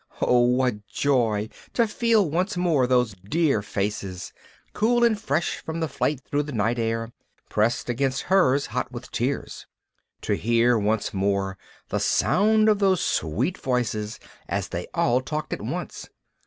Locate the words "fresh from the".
5.21-5.87